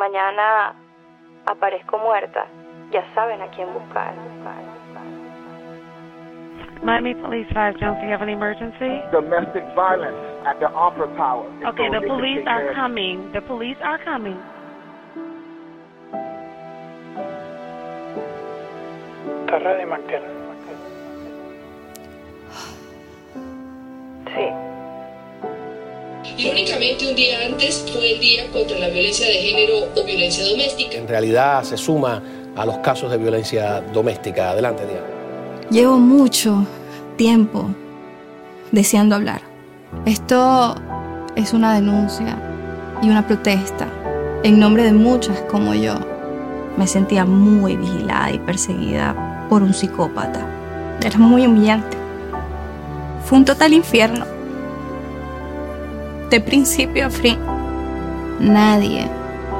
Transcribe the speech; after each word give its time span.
mañana 0.00 0.72
aparezco 1.44 1.98
muerta, 1.98 2.46
ya 2.90 3.04
saben 3.14 3.42
a 3.42 3.48
quién 3.48 3.68
buscar. 3.74 4.14
Miami 6.82 7.14
Police 7.14 7.46
5, 7.52 7.78
don't 7.78 8.00
you 8.00 8.08
have 8.08 8.22
an 8.22 8.30
emergency? 8.30 9.02
Domestic 9.12 9.62
violence 9.76 10.16
at 10.46 10.58
the 10.60 10.68
Opera 10.72 11.14
Tower. 11.14 11.44
Okay, 11.68 11.88
So 11.92 12.00
the 12.00 12.06
police 12.06 12.42
are 12.46 12.72
coming. 12.72 13.30
The 13.34 13.42
police 13.42 13.76
are 13.82 13.98
coming. 14.02 14.40
¿Está 19.44 19.58
ready, 19.58 19.84
Martín? 19.84 20.22
Sí. 24.34 24.69
Irónicamente, 26.40 27.06
un 27.06 27.14
día 27.14 27.36
antes 27.44 27.84
fue 27.92 28.14
el 28.14 28.20
Día 28.20 28.50
contra 28.50 28.78
la 28.78 28.88
Violencia 28.88 29.26
de 29.26 29.34
Género 29.34 29.90
o 29.94 30.04
Violencia 30.04 30.42
Doméstica. 30.48 30.96
En 30.96 31.06
realidad 31.06 31.62
se 31.64 31.76
suma 31.76 32.22
a 32.56 32.64
los 32.64 32.78
casos 32.78 33.10
de 33.10 33.18
violencia 33.18 33.82
doméstica. 33.92 34.52
Adelante, 34.52 34.86
Diana. 34.86 35.06
Llevo 35.70 35.98
mucho 35.98 36.64
tiempo 37.16 37.66
deseando 38.72 39.16
hablar. 39.16 39.42
Esto 40.06 40.76
es 41.36 41.52
una 41.52 41.74
denuncia 41.74 42.38
y 43.02 43.10
una 43.10 43.26
protesta 43.26 43.86
en 44.42 44.58
nombre 44.58 44.84
de 44.84 44.94
muchas 44.94 45.38
como 45.42 45.74
yo. 45.74 45.94
Me 46.78 46.86
sentía 46.86 47.26
muy 47.26 47.76
vigilada 47.76 48.32
y 48.32 48.38
perseguida 48.38 49.46
por 49.50 49.62
un 49.62 49.74
psicópata. 49.74 50.46
Era 51.04 51.18
muy 51.18 51.46
humillante. 51.46 51.98
Fue 53.26 53.36
un 53.36 53.44
total 53.44 53.74
infierno. 53.74 54.39
De 56.30 56.40
principio 56.40 57.06
a 57.06 57.10
fin. 57.10 57.36
Nadie 58.38 59.10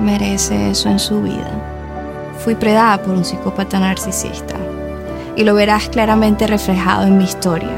merece 0.00 0.70
eso 0.70 0.88
en 0.88 0.98
su 0.98 1.20
vida. 1.20 1.50
Fui 2.38 2.54
predada 2.54 3.02
por 3.02 3.14
un 3.14 3.22
psicópata 3.22 3.78
narcisista 3.78 4.56
y 5.36 5.44
lo 5.44 5.54
verás 5.54 5.90
claramente 5.90 6.46
reflejado 6.46 7.06
en 7.06 7.18
mi 7.18 7.24
historia. 7.24 7.68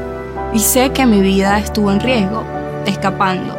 Y 0.53 0.59
sé 0.59 0.91
que 0.91 1.05
mi 1.05 1.19
vida 1.19 1.59
estuvo 1.59 1.91
en 1.91 1.99
riesgo, 1.99 2.45
escapando. 2.85 3.53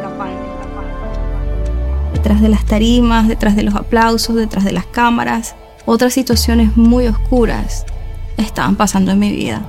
Detrás 2.13 2.41
de 2.41 2.49
las 2.49 2.65
tarimas, 2.65 3.27
detrás 3.27 3.55
de 3.55 3.61
los 3.61 3.75
aplausos, 3.75 4.35
detrás 4.35 4.65
de 4.65 4.71
las 4.71 4.87
cámaras, 4.87 5.55
otras 5.85 6.11
situaciones 6.11 6.75
muy 6.75 7.05
oscuras 7.05 7.85
estaban 8.37 8.75
pasando 8.75 9.11
en 9.11 9.19
mi 9.19 9.31
vida. 9.31 9.61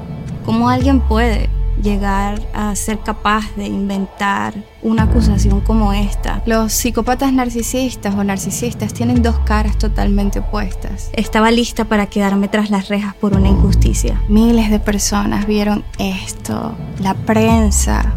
¿Cómo 0.46 0.70
alguien 0.70 1.00
puede 1.00 1.50
llegar 1.82 2.40
a 2.54 2.74
ser 2.76 3.00
capaz 3.00 3.54
de 3.56 3.66
inventar 3.66 4.54
una 4.82 5.04
acusación 5.04 5.60
como 5.60 5.92
esta? 5.92 6.42
Los 6.46 6.72
psicópatas 6.72 7.32
narcisistas 7.32 8.14
o 8.14 8.24
narcisistas 8.24 8.92
tienen 8.92 9.22
dos 9.22 9.38
caras 9.40 9.78
totalmente 9.78 10.40
opuestas. 10.40 11.10
Estaba 11.12 11.50
lista 11.50 11.84
para 11.84 12.06
quedarme 12.06 12.48
tras 12.48 12.70
las 12.70 12.88
rejas 12.88 13.14
por 13.14 13.34
una 13.34 13.48
injusticia. 13.48 14.20
Miles 14.28 14.70
de 14.70 14.80
personas 14.80 15.46
vieron 15.46 15.84
esto, 15.98 16.74
la 17.00 17.14
prensa 17.14 18.14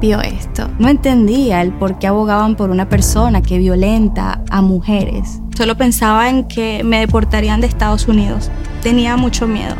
vio 0.00 0.20
esto. 0.20 0.68
No 0.78 0.88
entendía 0.88 1.62
el 1.62 1.72
por 1.72 1.98
qué 1.98 2.06
abogaban 2.06 2.56
por 2.56 2.70
una 2.70 2.88
persona 2.88 3.42
que 3.42 3.58
violenta 3.58 4.42
a 4.50 4.60
mujeres. 4.60 5.40
Solo 5.56 5.76
pensaba 5.76 6.28
en 6.28 6.44
que 6.44 6.82
me 6.84 6.98
deportarían 6.98 7.60
de 7.60 7.68
Estados 7.68 8.08
Unidos. 8.08 8.50
Tenía 8.82 9.16
mucho 9.16 9.46
miedo. 9.46 9.76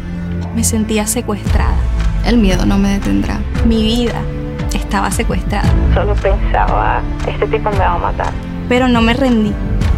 Me 0.55 0.63
sentía 0.63 1.07
secuestrada. 1.07 1.77
El 2.27 2.39
miedo 2.39 2.65
no 2.65 2.79
me 2.79 2.91
detendrá. 2.91 3.39
Mi 3.67 3.83
vida 3.83 4.21
estaba 4.75 5.11
secuestrada. 5.11 5.69
Solo 5.93 6.15
pensaba, 6.15 7.03
este 7.27 7.47
tipo 7.47 7.71
me 7.71 7.79
va 7.79 7.95
a 7.95 7.99
matar. 7.99 8.33
Pero 8.69 8.89
no 8.89 9.03
me 9.03 9.13
rendí. 9.13 9.53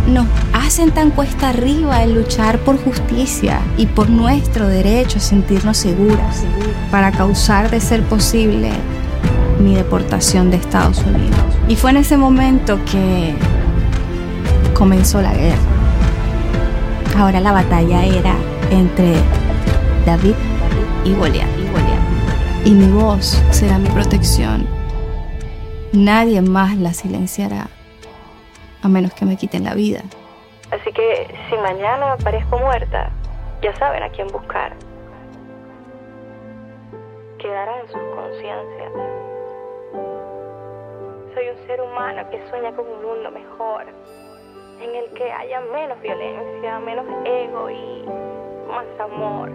Nos 0.09 0.27
hacen 0.53 0.91
tan 0.91 1.11
cuesta 1.11 1.51
arriba 1.51 2.03
el 2.03 2.15
luchar 2.15 2.59
por 2.59 2.83
justicia 2.83 3.61
y 3.77 3.87
por 3.87 4.09
nuestro 4.09 4.67
derecho 4.69 5.19
a 5.19 5.21
sentirnos 5.21 5.77
seguras 5.77 6.45
para 6.91 7.13
causar 7.13 7.71
de 7.71 7.81
ser 7.81 8.03
posible 8.03 8.71
mi 9.61 9.75
deportación 9.75 10.51
de 10.51 10.59
Estados 10.59 10.99
Unidos. 11.05 11.39
Y 11.69 11.77
fue 11.77 11.91
en 11.91 11.99
ese 11.99 12.17
momento 12.17 12.79
que 12.91 13.35
comenzó 14.75 15.23
la 15.23 15.33
guerra. 15.33 15.59
Ahora 17.19 17.41
la 17.41 17.53
batalla 17.53 18.05
era 18.05 18.35
entre 18.71 19.15
David 20.05 20.35
y 21.05 21.15
Goliat. 21.15 21.56
Y 22.67 22.73
mi 22.73 22.89
voz 22.89 23.41
será 23.53 23.79
mi 23.79 23.89
protección. 23.91 24.67
Nadie 25.93 26.43
más 26.43 26.77
la 26.77 26.93
silenciará, 26.93 27.69
a 28.83 28.89
menos 28.89 29.15
que 29.15 29.25
me 29.25 29.37
quiten 29.37 29.63
la 29.63 29.75
vida. 29.75 30.01
Así 30.73 30.93
que 30.93 31.33
si 31.49 31.57
mañana 31.59 32.15
aparezco 32.15 32.59
muerta, 32.59 33.13
ya 33.63 33.73
saben 33.77 34.03
a 34.03 34.09
quién 34.09 34.27
buscar. 34.33 34.73
Quedará 37.39 37.83
en 37.83 37.87
sus 37.87 38.03
conciencias. 38.17 38.93
Soy 41.35 41.49
un 41.49 41.67
ser 41.69 41.81
humano 41.81 42.29
que 42.33 42.49
sueña 42.51 42.73
con 42.73 42.85
un 42.85 43.01
mundo 43.01 43.31
mejor, 43.31 43.85
en 44.83 44.93
el 44.93 45.09
que 45.13 45.31
haya 45.31 45.61
menos 45.73 46.03
violencia, 46.03 46.81
menos 46.81 47.07
ego 47.25 47.71
y 47.71 48.05
más 48.69 48.87
amor. 48.99 49.53